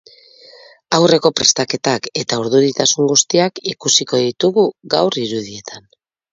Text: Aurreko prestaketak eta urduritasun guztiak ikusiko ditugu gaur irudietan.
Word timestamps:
Aurreko 0.97 1.31
prestaketak 1.39 2.09
eta 2.23 2.41
urduritasun 2.45 3.11
guztiak 3.13 3.63
ikusiko 3.75 4.25
ditugu 4.27 4.67
gaur 4.97 5.23
irudietan. 5.29 5.91